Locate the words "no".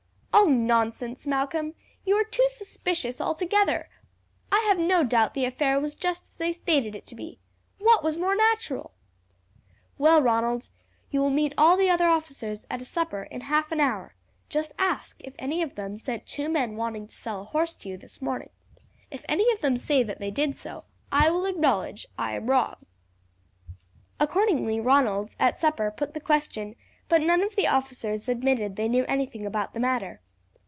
4.79-5.03